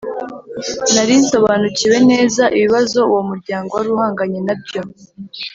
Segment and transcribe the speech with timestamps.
[0.93, 4.81] Nari nsobanukiwe neza ibibazo uwo muryango wari uhanganye na byo